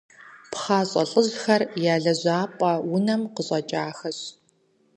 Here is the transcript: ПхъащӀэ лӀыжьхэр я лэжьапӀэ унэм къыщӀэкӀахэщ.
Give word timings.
ПхъащӀэ 0.51 1.03
лӀыжьхэр 1.09 1.61
я 1.93 1.95
лэжьапӀэ 2.03 2.71
унэм 2.95 3.21
къыщӀэкӀахэщ. 3.35 4.19